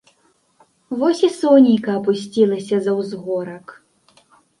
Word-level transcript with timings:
Вось 1.01 1.19
і 1.27 1.27
сонейка 1.41 1.89
апусцілася 1.99 2.75
за 2.87 2.91
ўзгорак. 3.01 3.65